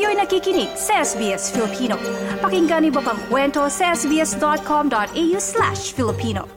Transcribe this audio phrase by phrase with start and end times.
[0.00, 1.92] Kayo'y nakikinig sa SBS Filipino.
[2.40, 6.48] Pakinggan niyo pa ang kwento sa sbs.com.au slash Filipino.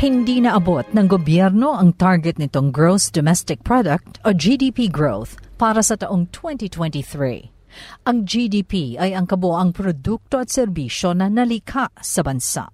[0.00, 6.00] Hindi naabot ng gobyerno ang target nitong Gross Domestic Product o GDP growth para sa
[6.00, 7.61] taong 2023.
[8.08, 12.68] Ang GDP ay ang kabuoang produkto at serbisyo na nalikha sa bansa.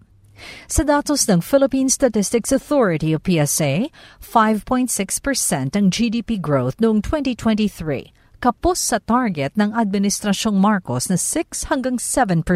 [0.71, 3.91] Sa datos ng Philippine Statistics Authority o PSA,
[4.23, 11.99] 5.6% ang GDP growth noong 2023, kapos sa target ng Administrasyong Marcos na 6 hanggang
[11.99, 12.47] 7%.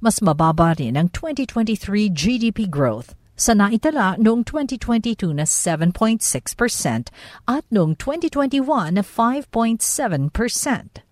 [0.00, 7.14] Mas mababa rin ang 2023 GDP growth sa naitala noong 2022 na 7.6%
[7.46, 11.07] at noong 2021 na 5.7%.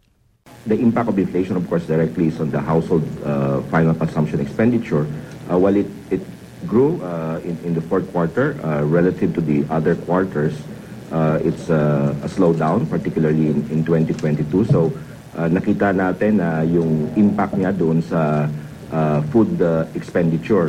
[0.66, 5.06] The impact of inflation, of course, directly is on the household uh, final consumption expenditure.
[5.46, 6.20] Uh, while it, it
[6.66, 10.58] grew uh, in, in the fourth quarter uh, relative to the other quarters,
[11.12, 14.64] uh, it's uh, a slowdown, particularly in, in 2022.
[14.66, 14.90] So
[15.38, 18.50] uh, nakita natin na uh, yung impact niya doon sa
[18.90, 20.66] uh, food uh, expenditure.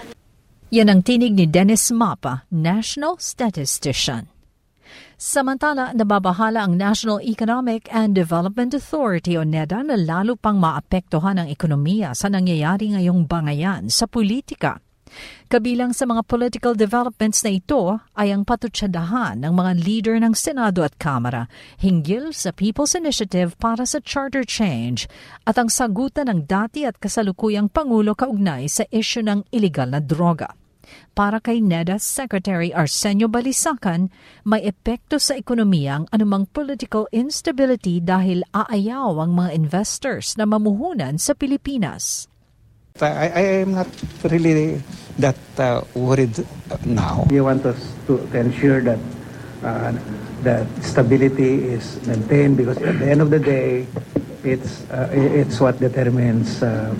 [0.69, 4.36] Yan ang tinig ni Dennis Mapa, National Statistician.
[5.17, 11.49] Samantala, nababahala ang National Economic and Development Authority o NEDA na lalo pang maapektuhan ang
[11.49, 14.77] ekonomiya sa nangyayari ngayong bangayan sa politika.
[15.47, 20.83] Kabilang sa mga political developments na ito ay ang patutsadahan ng mga leader ng Senado
[20.83, 21.47] at Kamara
[21.79, 25.07] hinggil sa People's Initiative para sa Charter Change
[25.47, 30.51] at ang sagutan ng dati at kasalukuyang Pangulo kaugnay sa isyu ng iligal na droga.
[31.17, 34.13] Para kay NEDA Secretary Arsenio Balisacan,
[34.45, 41.17] may epekto sa ekonomiya ang anumang political instability dahil aayaw ang mga investors na mamuhunan
[41.17, 42.29] sa Pilipinas.
[42.97, 43.89] I, I am not
[44.25, 44.81] really
[45.21, 46.33] that uh, worried
[46.85, 47.25] now.
[47.29, 48.99] We want us to, to ensure that
[49.63, 49.93] uh,
[50.43, 53.85] that stability is maintained because at the end of the day,
[54.43, 56.93] it's uh, it's what determines uh,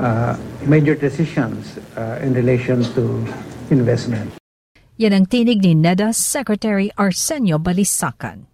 [0.00, 3.22] uh, major decisions uh, in relation to
[3.70, 4.34] investment.
[4.98, 8.48] Yan ang tinig ni NEDA Secretary Arsenio Balisacan.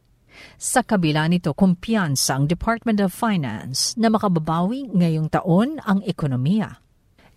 [0.59, 6.83] Sa kabila nito, kumpiyansa ang Department of Finance na makababawi ngayong taon ang ekonomiya.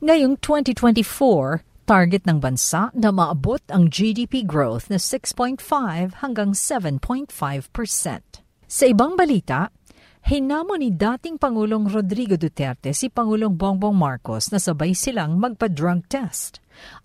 [0.01, 5.61] Ngayong 2024, target ng bansa na maabot ang GDP growth na 6.5
[6.25, 7.29] hanggang 7.5%.
[8.65, 9.69] Sa ibang balita,
[10.25, 16.57] Hinamo ni dating Pangulong Rodrigo Duterte si Pangulong Bongbong Marcos na sabay silang magpa-drug test.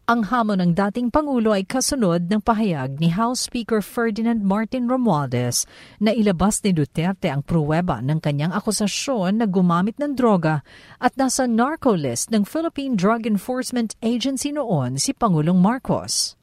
[0.08, 5.68] Ang hamon ng dating Pangulo ay kasunod ng pahayag ni House Speaker Ferdinand Martin Romualdez
[6.00, 10.64] na ilabas ni Duterte ang pruweba ng kanyang akusasyon na gumamit ng droga
[10.96, 16.39] at nasa narco list ng Philippine Drug Enforcement Agency noon si Pangulong Marcos.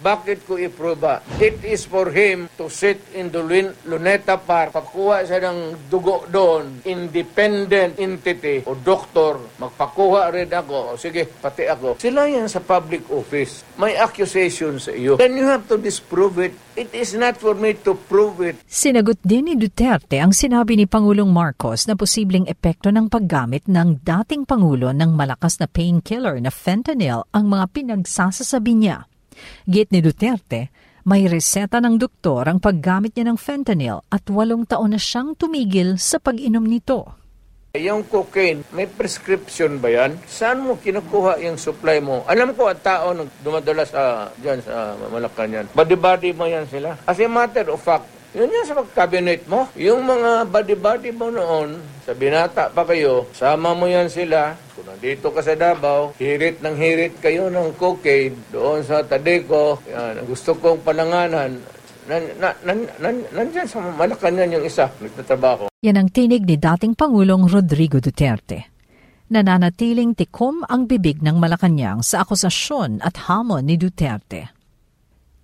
[0.00, 1.20] Bakit ko iproba?
[1.36, 3.44] It is for him to sit in the
[3.84, 10.96] Luneta Park, pagkuha siya ng dugo doon, independent entity o doktor, magpakuha rin ako, o
[10.96, 12.00] sige, pati ako.
[12.00, 13.60] Sila yan sa public office.
[13.76, 15.20] May accusation sa iyo.
[15.20, 16.56] Then you have to disprove it.
[16.80, 18.56] It is not for me to prove it.
[18.64, 24.00] Sinagot din ni Duterte ang sinabi ni Pangulong Marcos na posibleng epekto ng paggamit ng
[24.00, 29.09] dating Pangulo ng malakas na painkiller na fentanyl ang mga pinagsasasabi niya.
[29.64, 30.68] Git ni Duterte,
[31.08, 35.96] may reseta ng doktor ang paggamit niya ng fentanyl at walong taon na siyang tumigil
[35.96, 37.16] sa pag-inom nito.
[37.78, 40.18] Yung cocaine, may prescription ba yan?
[40.26, 42.26] Saan mo kinukuha yung supply mo?
[42.26, 45.70] Alam ko ang tao nang dumadala sa, dyan sa Malacanang.
[45.70, 46.98] Body-body mo yan sila.
[47.06, 49.66] As a matter of fact, yun yan sa cabinet mo.
[49.74, 54.54] Yung mga body-body mo noon, sa binata pa kayo, sama mo yan sila.
[54.78, 59.82] Kung nandito ka sa Davao, hirit ng hirit kayo ng cocaine doon sa Tadeco.
[59.90, 61.58] Yan, gusto kong pananganan.
[62.10, 65.70] Nan, nan, nan, nan, sa Malacanang yung isa, nagtatrabaho.
[65.82, 68.70] Yan ang tinig ni dating Pangulong Rodrigo Duterte.
[69.30, 74.59] Nananatiling tikom ang bibig ng Malacanang sa akusasyon at hamon ni Duterte.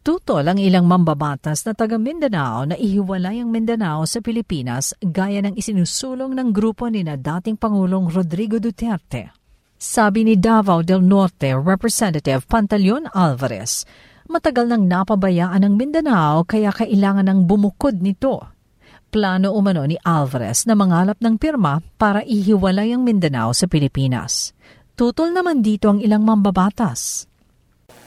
[0.07, 5.59] Tutol ang ilang mambabatas na taga Mindanao na ihiwalay ang Mindanao sa Pilipinas gaya ng
[5.59, 9.35] isinusulong ng grupo ni na dating Pangulong Rodrigo Duterte.
[9.75, 13.83] Sabi ni Davao del Norte Representative Pantaleon Alvarez,
[14.31, 18.47] matagal nang napabayaan ang Mindanao kaya kailangan ng bumukod nito.
[19.11, 24.55] Plano umano ni Alvarez na mangalap ng pirma para ihiwalay ang Mindanao sa Pilipinas.
[24.95, 27.27] Tutol naman dito ang ilang mambabatas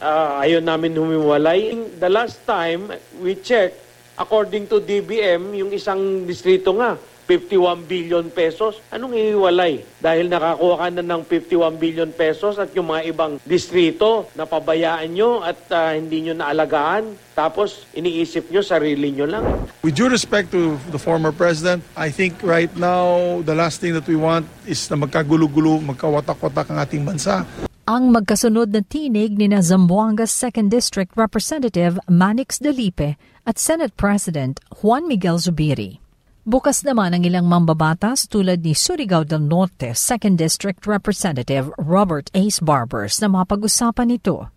[0.02, 1.76] uh, ayaw namin humiwalay.
[2.00, 3.78] The last time we checked,
[4.20, 7.00] according to DBM, yung isang distrito nga,
[7.30, 8.82] 51 billion pesos.
[8.90, 9.86] Anong ihiwalay?
[10.02, 15.46] Dahil nakakuha ka na ng 51 billion pesos at yung mga ibang distrito napabayaan nyo
[15.46, 17.14] at ah, hindi nyo naalagaan.
[17.38, 19.46] Tapos iniisip nyo sarili nyo lang.
[19.86, 24.10] With due respect to the former president, I think right now the last thing that
[24.10, 27.46] we want is na magkagulo-gulo, magkawatak-watak ang ating bansa.
[27.90, 33.18] Ang magkasunod na tinig ni na Zamboanga's 2nd District Representative Manix Delipe
[33.50, 35.98] at Senate President Juan Miguel Zubiri.
[36.46, 42.62] Bukas naman ang ilang mambabatas tulad ni Surigao del Norte 2nd District Representative Robert Ace
[42.62, 44.54] Barbers na mapag-usapan ito.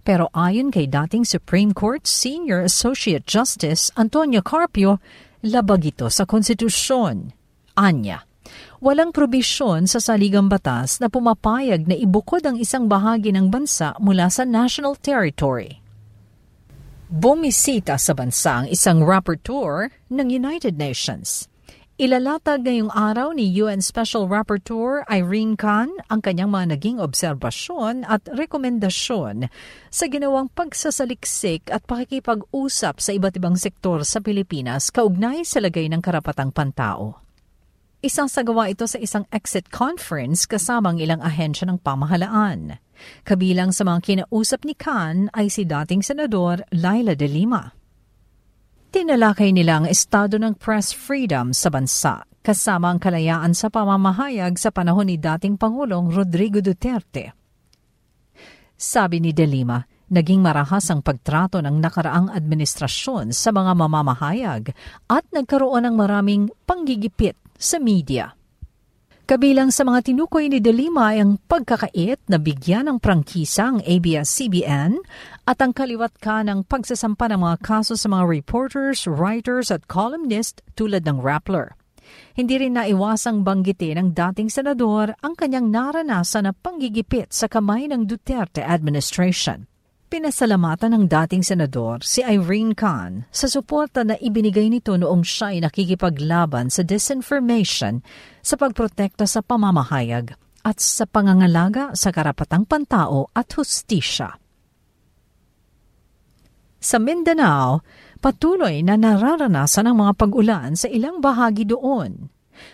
[0.00, 5.04] Pero ayon kay dating Supreme Court Senior Associate Justice Antonio Carpio,
[5.44, 7.36] labag ito sa konstitusyon.
[7.76, 8.24] Anya,
[8.80, 14.32] walang probisyon sa saligang batas na pumapayag na ibukod ang isang bahagi ng bansa mula
[14.32, 15.80] sa national territory.
[17.10, 21.50] Bumisita sa bansa ang isang rapporteur ng United Nations.
[22.00, 28.24] Ilalatag ngayong araw ni UN Special Rapporteur Irene Khan ang kanyang mga naging obserbasyon at
[28.24, 29.52] rekomendasyon
[29.92, 36.00] sa ginawang pagsasaliksik at pakikipag-usap sa iba't ibang sektor sa Pilipinas kaugnay sa lagay ng
[36.00, 37.20] karapatang pantao.
[38.00, 42.80] Isang sagawa ito sa isang exit conference kasamang ilang ahensya ng pamahalaan.
[43.28, 47.76] Kabilang sa mga kinausap ni Khan ay si dating Senador Laila de Lima.
[48.88, 54.72] Tinalakay nila ang estado ng press freedom sa bansa kasama ang kalayaan sa pamamahayag sa
[54.72, 57.36] panahon ni dating Pangulong Rodrigo Duterte.
[58.80, 59.76] Sabi ni De Lima,
[60.08, 64.72] naging marahas ang pagtrato ng nakaraang administrasyon sa mga mamamahayag
[65.04, 68.32] at nagkaroon ng maraming panggigipit sa media.
[69.28, 73.78] Kabilang sa mga tinukoy ni De Lima ay ang pagkakait na bigyan ng prangkisa ang
[73.86, 74.98] ABS-CBN
[75.46, 80.66] at ang kaliwat ka ng pagsasampa ng mga kaso sa mga reporters, writers at columnist
[80.74, 81.78] tulad ng Rappler.
[82.34, 88.10] Hindi rin naiwasang banggitin ng dating senador ang kanyang naranasan na panggigipit sa kamay ng
[88.10, 89.70] Duterte administration.
[90.10, 95.62] Pinasalamatan ng dating senador si Irene Khan sa suporta na ibinigay nito noong siya ay
[95.62, 98.02] nakikipaglaban sa disinformation
[98.42, 100.34] sa pagprotekta sa pamamahayag
[100.66, 104.34] at sa pangangalaga sa karapatang pantao at hustisya.
[106.82, 107.86] Sa Mindanao,
[108.18, 112.26] patuloy na nararanasan ang mga pag-ulan sa ilang bahagi doon.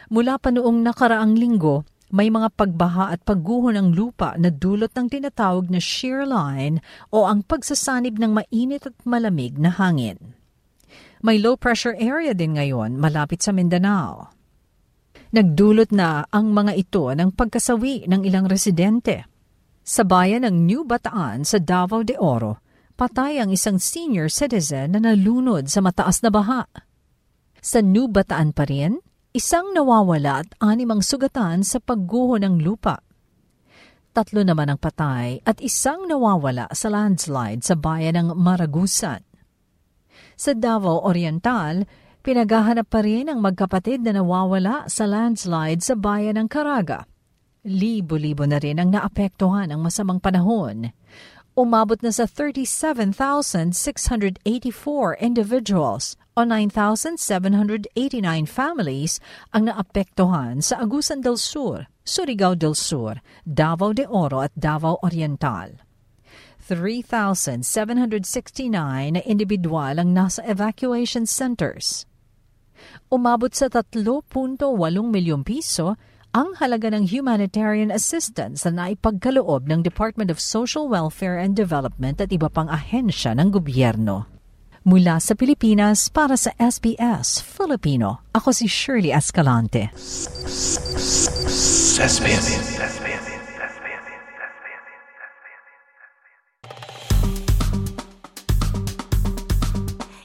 [0.08, 5.10] Mula pa noong nakaraang linggo, may mga pagbaha at pagguho ng lupa na dulot ng
[5.10, 6.78] tinatawag na shear line
[7.10, 10.38] o ang pagsasanib ng mainit at malamig na hangin.
[11.24, 14.30] May low pressure area din ngayon malapit sa Mindanao.
[15.34, 19.26] Nagdulot na ang mga ito ng pagkasawi ng ilang residente.
[19.82, 22.62] Sa bayan ng New Bataan sa Davao de Oro,
[22.94, 26.70] patay ang isang senior citizen na nalunod sa mataas na baha.
[27.58, 29.02] Sa New Bataan pa rin,
[29.36, 33.04] isang nawawala at animang sugatan sa pagguho ng lupa.
[34.16, 39.20] Tatlo naman ang patay at isang nawawala sa landslide sa bayan ng Maragusan.
[40.40, 41.84] Sa Davao Oriental,
[42.24, 47.04] pinaghahanap pa rin ang magkapatid na nawawala sa landslide sa bayan ng Caraga.
[47.68, 50.88] Libo-libo na rin ang naapektuhan ng masamang panahon.
[51.56, 53.72] Umabot na sa 37,684
[55.24, 57.88] individuals o 9,789
[58.44, 59.16] families
[59.56, 65.80] ang naapektuhan sa Agusan del Sur, Surigao del Sur, Davao de Oro at Davao Oriental.
[66.60, 72.04] 3,769 na individual ang nasa evacuation centers.
[73.08, 74.60] Umabot sa 3.8
[75.08, 75.96] milyong piso
[76.36, 82.28] ang halaga ng humanitarian assistance na naipagkaloob ng Department of Social Welfare and Development at
[82.28, 84.28] iba pang ahensya ng gobyerno.
[84.84, 89.88] Mula sa Pilipinas para sa SBS Filipino, ako si Shirley Escalante.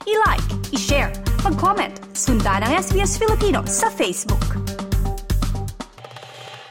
[0.04, 1.16] I-like, i-share,
[1.48, 4.81] mag-comment, sundan ang SBS Filipino sa Facebook.